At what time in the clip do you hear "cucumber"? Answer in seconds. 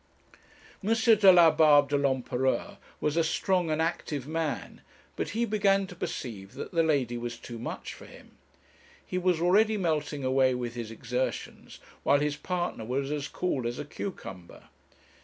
13.85-14.69